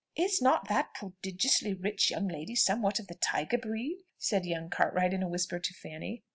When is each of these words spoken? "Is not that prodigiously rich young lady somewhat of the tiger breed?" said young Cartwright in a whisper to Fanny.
"Is 0.15 0.41
not 0.41 0.67
that 0.67 0.95
prodigiously 0.95 1.75
rich 1.75 2.09
young 2.09 2.27
lady 2.27 2.55
somewhat 2.55 2.97
of 2.99 3.05
the 3.05 3.13
tiger 3.13 3.59
breed?" 3.59 3.99
said 4.17 4.47
young 4.47 4.67
Cartwright 4.67 5.13
in 5.13 5.21
a 5.21 5.29
whisper 5.29 5.59
to 5.59 5.73
Fanny. 5.75 6.23